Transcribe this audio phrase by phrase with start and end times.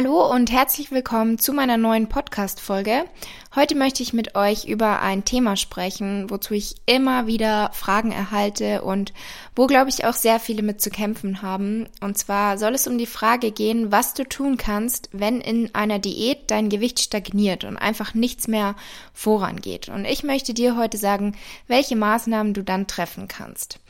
[0.00, 3.04] Hallo und herzlich willkommen zu meiner neuen Podcast-Folge.
[3.56, 8.82] Heute möchte ich mit euch über ein Thema sprechen, wozu ich immer wieder Fragen erhalte
[8.82, 9.12] und
[9.56, 11.88] wo, glaube ich, auch sehr viele mit zu kämpfen haben.
[12.00, 15.98] Und zwar soll es um die Frage gehen, was du tun kannst, wenn in einer
[15.98, 18.76] Diät dein Gewicht stagniert und einfach nichts mehr
[19.12, 19.88] vorangeht.
[19.88, 21.34] Und ich möchte dir heute sagen,
[21.66, 23.80] welche Maßnahmen du dann treffen kannst.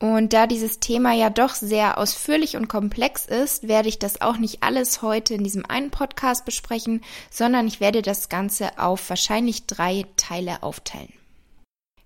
[0.00, 4.36] Und da dieses Thema ja doch sehr ausführlich und komplex ist, werde ich das auch
[4.36, 9.66] nicht alles heute in diesem einen Podcast besprechen, sondern ich werde das Ganze auf wahrscheinlich
[9.66, 11.12] drei Teile aufteilen.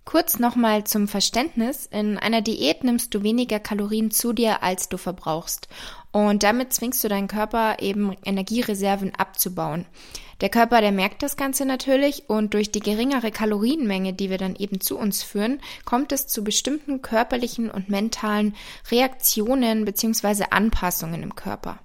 [0.05, 1.87] Kurz nochmal zum Verständnis.
[1.87, 5.69] In einer Diät nimmst du weniger Kalorien zu dir, als du verbrauchst.
[6.13, 9.87] Und damit zwingst du deinen Körper eben Energiereserven abzubauen.
[10.43, 14.57] Der Körper, der merkt das Ganze natürlich und durch die geringere Kalorienmenge, die wir dann
[14.57, 18.57] eben zu uns führen, kommt es zu bestimmten körperlichen und mentalen
[18.91, 20.47] Reaktionen bzw.
[20.51, 21.79] Anpassungen im Körper.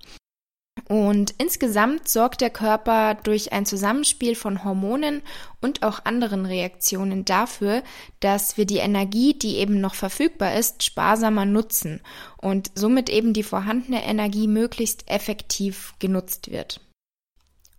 [0.88, 5.22] Und insgesamt sorgt der Körper durch ein Zusammenspiel von Hormonen
[5.60, 7.84] und auch anderen Reaktionen dafür,
[8.22, 12.00] dass wir die Energie, die eben noch verfügbar ist, sparsamer nutzen
[12.38, 16.80] und somit eben die vorhandene Energie möglichst effektiv genutzt wird.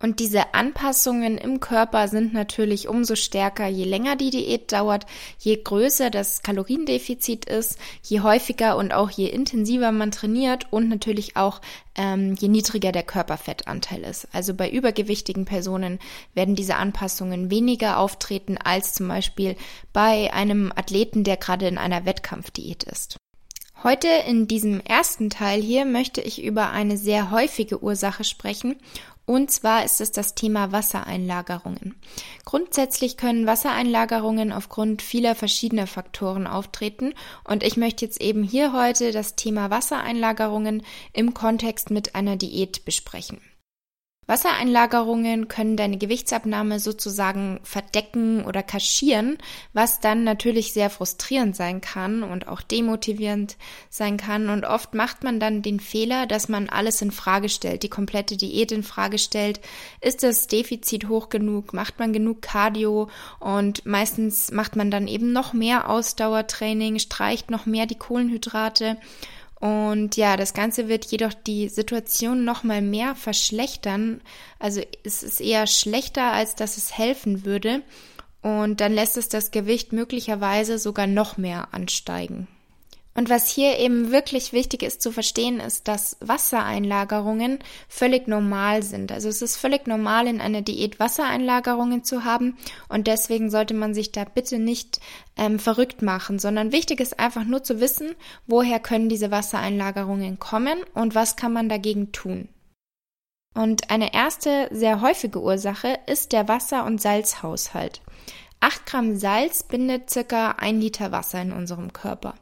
[0.01, 5.05] Und diese Anpassungen im Körper sind natürlich umso stärker, je länger die Diät dauert,
[5.39, 11.35] je größer das Kaloriendefizit ist, je häufiger und auch je intensiver man trainiert und natürlich
[11.35, 11.59] auch
[11.95, 14.29] ähm, je niedriger der Körperfettanteil ist.
[14.31, 15.99] Also bei übergewichtigen Personen
[16.33, 19.57] werden diese Anpassungen weniger auftreten als zum Beispiel
[19.91, 23.17] bei einem Athleten, der gerade in einer Wettkampfdiät ist.
[23.83, 28.75] Heute in diesem ersten Teil hier möchte ich über eine sehr häufige Ursache sprechen
[29.29, 31.93] und zwar ist es das Thema Wassereinlagerungen.
[32.45, 37.13] Grundsätzlich können Wassereinlagerungen aufgrund vieler verschiedener Faktoren auftreten
[37.43, 40.81] und ich möchte jetzt eben hier heute das Thema Wassereinlagerungen
[41.13, 43.39] im Kontext mit einer Diät besprechen.
[44.29, 49.39] Wassereinlagerungen können deine Gewichtsabnahme sozusagen verdecken oder kaschieren,
[49.73, 53.57] was dann natürlich sehr frustrierend sein kann und auch demotivierend
[53.89, 54.49] sein kann.
[54.49, 58.37] Und oft macht man dann den Fehler, dass man alles in Frage stellt, die komplette
[58.37, 59.61] Diät in Frage stellt.
[59.99, 61.73] Ist das Defizit hoch genug?
[61.73, 63.09] Macht man genug Cardio?
[63.39, 68.97] Und meistens macht man dann eben noch mehr Ausdauertraining, streicht noch mehr die Kohlenhydrate
[69.59, 74.21] und ja, das Ganze wird jedoch die Situation noch mal mehr verschlechtern.
[74.57, 77.81] Also es ist eher schlechter, als dass es helfen würde.
[78.41, 82.47] Und dann lässt es das Gewicht möglicherweise sogar noch mehr ansteigen.
[83.19, 87.59] Und was hier eben wirklich wichtig ist zu verstehen, ist, dass Wassereinlagerungen
[87.89, 89.11] völlig normal sind.
[89.11, 93.93] Also es ist völlig normal, in einer Diät Wassereinlagerungen zu haben und deswegen sollte man
[93.93, 95.01] sich da bitte nicht
[95.35, 98.15] ähm, verrückt machen, sondern wichtig ist einfach nur zu wissen,
[98.47, 102.47] woher können diese Wassereinlagerungen kommen und was kann man dagegen tun.
[103.53, 107.99] Und eine erste sehr häufige Ursache ist der Wasser- und Salzhaushalt.
[108.61, 112.35] 8 Gramm Salz bindet circa ein Liter Wasser in unserem Körper.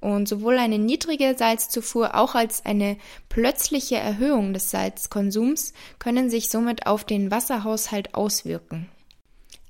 [0.00, 2.96] Und sowohl eine niedrige Salzzufuhr auch als eine
[3.28, 8.88] plötzliche Erhöhung des Salzkonsums können sich somit auf den Wasserhaushalt auswirken.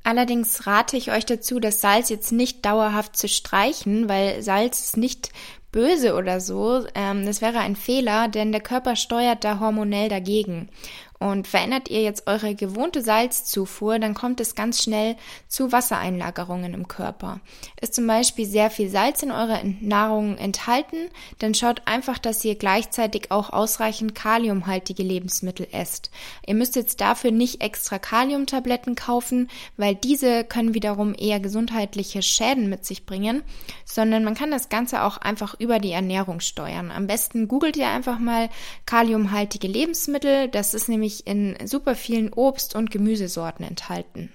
[0.02, 4.96] Allerdings rate ich euch dazu, das Salz jetzt nicht dauerhaft zu streichen, weil Salz ist
[4.96, 5.30] nicht
[5.72, 6.86] böse oder so.
[6.94, 10.70] Ähm, das wäre ein Fehler, denn der Körper steuert da hormonell dagegen.
[11.22, 15.16] Und verändert ihr jetzt eure gewohnte Salzzufuhr, dann kommt es ganz schnell
[15.48, 17.40] zu Wassereinlagerungen im Körper.
[17.78, 22.54] Ist zum Beispiel sehr viel Salz in eurer Nahrung enthalten, dann schaut einfach, dass ihr
[22.54, 26.10] gleichzeitig auch ausreichend kaliumhaltige Lebensmittel esst.
[26.46, 32.70] Ihr müsst jetzt dafür nicht extra Kaliumtabletten kaufen, weil diese können wiederum eher gesundheitliche Schäden
[32.70, 33.42] mit sich bringen,
[33.84, 36.90] sondern man kann das Ganze auch einfach über die Ernährung steuern.
[36.90, 38.48] Am besten googelt ihr einfach mal
[38.86, 40.48] kaliumhaltige Lebensmittel.
[40.48, 44.30] Das ist nämlich nämlich in super vielen Obst- und Gemüsesorten enthalten.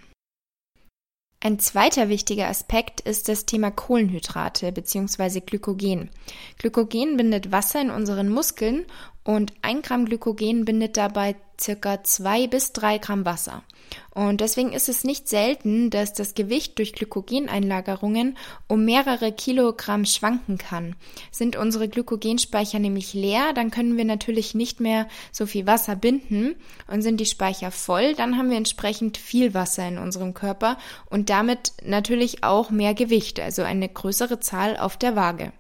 [1.42, 5.42] Ein zweiter wichtiger Aspekt ist das Thema Kohlenhydrate bzw.
[5.42, 6.10] Glykogen.
[6.57, 8.86] Glykogen bindet Wasser in unseren Muskeln
[9.25, 13.63] und ein Gramm Glykogen bindet dabei circa zwei bis drei Gramm Wasser.
[14.12, 18.38] Und deswegen ist es nicht selten, dass das Gewicht durch Glykogeneinlagerungen
[18.68, 20.95] um mehrere Kilogramm schwanken kann.
[21.31, 26.56] Sind unsere Glykogenspeicher nämlich leer, dann können wir natürlich nicht mehr so viel Wasser binden.
[26.88, 30.77] Und sind die Speicher voll, dann haben wir entsprechend viel Wasser in unserem Körper
[31.10, 35.51] und damit natürlich auch mehr Gewicht, also eine größere Zahl auf der Waage.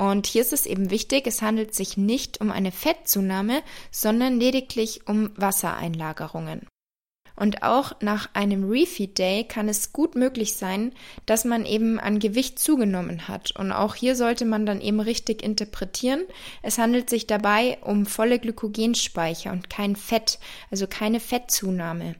[0.00, 5.06] Und hier ist es eben wichtig, es handelt sich nicht um eine Fettzunahme, sondern lediglich
[5.06, 6.66] um Wassereinlagerungen.
[7.36, 10.94] Und auch nach einem Refeed Day kann es gut möglich sein,
[11.26, 13.54] dass man eben an Gewicht zugenommen hat.
[13.58, 16.24] Und auch hier sollte man dann eben richtig interpretieren.
[16.62, 20.38] Es handelt sich dabei um volle Glykogenspeicher und kein Fett,
[20.70, 22.14] also keine Fettzunahme.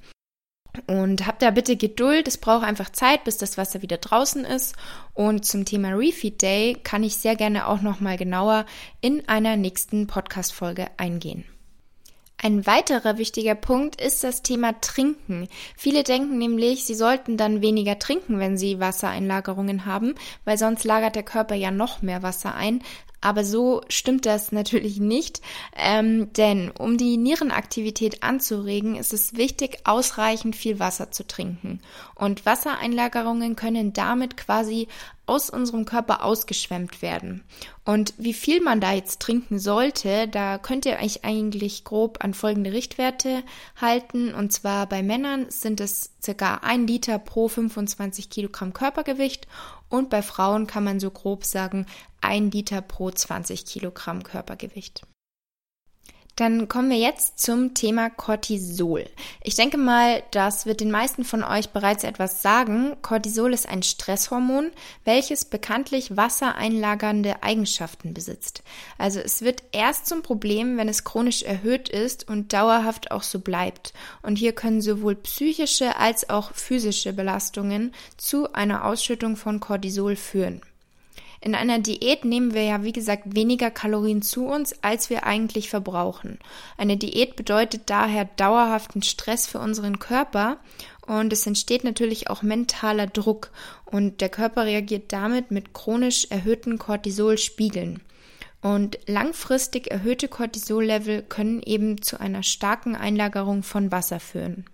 [0.87, 4.76] Und habt da bitte Geduld, es braucht einfach Zeit, bis das Wasser wieder draußen ist.
[5.14, 8.67] Und zum Thema Refeed Day kann ich sehr gerne auch nochmal genauer
[9.00, 11.44] in einer nächsten Podcast-Folge eingehen.
[12.43, 15.46] Ein weiterer wichtiger Punkt ist das Thema Trinken.
[15.76, 20.14] Viele denken nämlich, sie sollten dann weniger trinken, wenn sie Wassereinlagerungen haben,
[20.46, 22.82] weil sonst lagert der Körper ja noch mehr Wasser ein.
[23.20, 25.43] Aber so stimmt das natürlich nicht,
[25.76, 31.81] ähm, denn um die Nierenaktivität anzuregen, ist es wichtig, ausreichend viel Wasser zu trinken.
[32.14, 34.88] Und Wassereinlagerungen können damit quasi
[35.31, 37.44] aus unserem Körper ausgeschwemmt werden.
[37.85, 42.35] Und wie viel man da jetzt trinken sollte, da könnt ihr euch eigentlich grob an
[42.35, 43.44] folgende Richtwerte
[43.81, 44.35] halten.
[44.35, 49.47] Und zwar bei Männern sind es circa ein Liter pro 25 Kilogramm Körpergewicht
[49.88, 51.87] und bei Frauen kann man so grob sagen
[52.21, 55.03] ein Liter pro 20 Kilogramm Körpergewicht.
[56.37, 59.05] Dann kommen wir jetzt zum Thema Cortisol.
[59.43, 62.97] Ich denke mal, das wird den meisten von euch bereits etwas sagen.
[63.03, 64.71] Cortisol ist ein Stresshormon,
[65.05, 68.62] welches bekanntlich wassereinlagernde Eigenschaften besitzt.
[68.97, 73.41] Also es wird erst zum Problem, wenn es chronisch erhöht ist und dauerhaft auch so
[73.41, 73.93] bleibt.
[74.23, 80.62] Und hier können sowohl psychische als auch physische Belastungen zu einer Ausschüttung von Cortisol führen.
[81.43, 85.71] In einer Diät nehmen wir ja, wie gesagt, weniger Kalorien zu uns, als wir eigentlich
[85.71, 86.39] verbrauchen.
[86.77, 90.59] Eine Diät bedeutet daher dauerhaften Stress für unseren Körper
[91.07, 93.51] und es entsteht natürlich auch mentaler Druck
[93.87, 98.03] und der Körper reagiert damit mit chronisch erhöhten Cortisolspiegeln.
[98.61, 104.67] Und langfristig erhöhte Cortisollevel können eben zu einer starken Einlagerung von Wasser führen.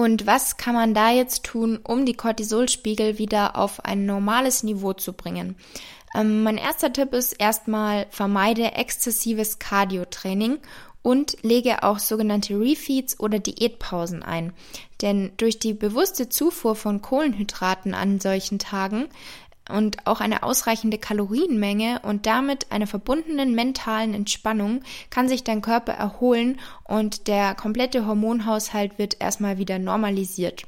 [0.00, 4.94] Und was kann man da jetzt tun, um die Cortisolspiegel wieder auf ein normales Niveau
[4.94, 5.56] zu bringen?
[6.14, 10.56] Ähm, mein erster Tipp ist erstmal vermeide exzessives Cardio-Training
[11.02, 14.54] und lege auch sogenannte Refeeds oder Diätpausen ein.
[15.02, 19.06] Denn durch die bewusste Zufuhr von Kohlenhydraten an solchen Tagen
[19.68, 25.92] und auch eine ausreichende Kalorienmenge und damit einer verbundenen mentalen Entspannung kann sich dein Körper
[25.92, 30.64] erholen und der komplette Hormonhaushalt wird erstmal wieder normalisiert.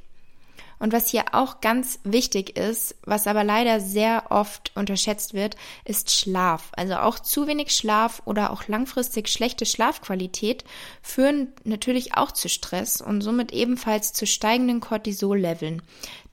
[0.83, 6.11] Und was hier auch ganz wichtig ist, was aber leider sehr oft unterschätzt wird, ist
[6.11, 6.73] Schlaf.
[6.73, 10.65] Also auch zu wenig Schlaf oder auch langfristig schlechte Schlafqualität
[11.01, 15.83] führen natürlich auch zu Stress und somit ebenfalls zu steigenden Cortisolleveln,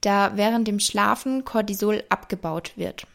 [0.01, 3.05] da während dem Schlafen Cortisol abgebaut wird.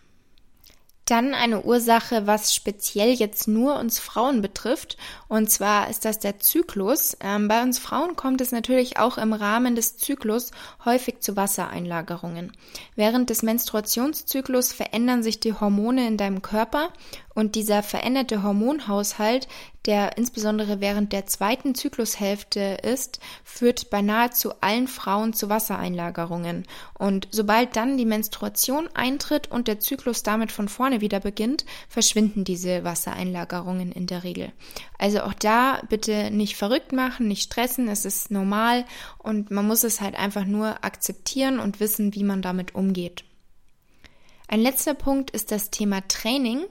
[1.06, 4.96] Dann eine Ursache, was speziell jetzt nur uns Frauen betrifft.
[5.28, 7.16] Und zwar ist das der Zyklus.
[7.20, 10.50] Ähm, bei uns Frauen kommt es natürlich auch im Rahmen des Zyklus
[10.84, 12.52] häufig zu Wassereinlagerungen.
[12.96, 16.88] Während des Menstruationszyklus verändern sich die Hormone in deinem Körper
[17.34, 19.48] und dieser veränderte Hormonhaushalt,
[19.86, 26.66] der insbesondere während der zweiten Zyklushälfte ist, führt bei nahezu allen Frauen zu Wassereinlagerungen.
[26.98, 32.44] Und sobald dann die Menstruation eintritt und der Zyklus damit von vorne wieder beginnt, verschwinden
[32.44, 34.52] diese Wassereinlagerungen in der Regel.
[34.98, 38.86] Also auch da bitte nicht verrückt machen, nicht stressen, es ist normal
[39.18, 43.24] und man muss es halt einfach nur akzeptieren und wissen, wie man damit umgeht.
[44.46, 46.64] Ein letzter Punkt ist das Thema Training.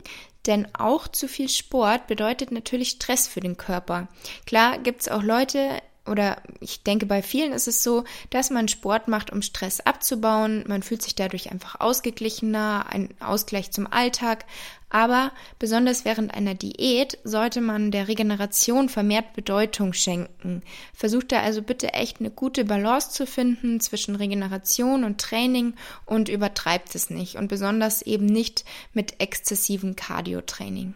[0.46, 4.08] Denn auch zu viel Sport bedeutet natürlich Stress für den Körper.
[4.46, 9.08] Klar gibt's auch Leute, oder ich denke, bei vielen ist es so, dass man Sport
[9.08, 10.66] macht, um Stress abzubauen.
[10.68, 14.46] Man fühlt sich dadurch einfach ausgeglichener, ein Ausgleich zum Alltag.
[14.94, 20.62] Aber besonders während einer Diät sollte man der Regeneration vermehrt Bedeutung schenken.
[20.94, 25.74] Versucht da also bitte echt eine gute Balance zu finden zwischen Regeneration und Training
[26.06, 27.38] und übertreibt es nicht.
[27.38, 30.94] Und besonders eben nicht mit exzessivem Cardio-Training.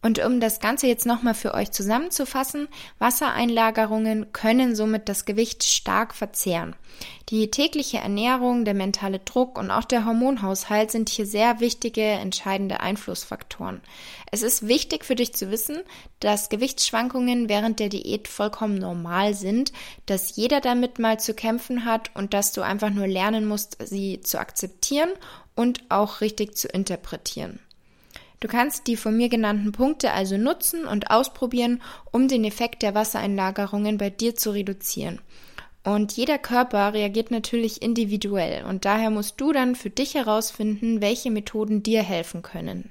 [0.00, 2.68] Und um das Ganze jetzt nochmal für euch zusammenzufassen,
[3.00, 6.76] Wassereinlagerungen können somit das Gewicht stark verzehren.
[7.30, 12.78] Die tägliche Ernährung, der mentale Druck und auch der Hormonhaushalt sind hier sehr wichtige, entscheidende
[12.78, 13.80] Einflussfaktoren.
[14.30, 15.78] Es ist wichtig für dich zu wissen,
[16.20, 19.72] dass Gewichtsschwankungen während der Diät vollkommen normal sind,
[20.06, 24.20] dass jeder damit mal zu kämpfen hat und dass du einfach nur lernen musst, sie
[24.20, 25.10] zu akzeptieren
[25.56, 27.58] und auch richtig zu interpretieren.
[28.40, 32.94] Du kannst die von mir genannten Punkte also nutzen und ausprobieren, um den Effekt der
[32.94, 35.20] Wassereinlagerungen bei dir zu reduzieren.
[35.84, 41.30] Und jeder Körper reagiert natürlich individuell und daher musst du dann für dich herausfinden, welche
[41.30, 42.90] Methoden dir helfen können.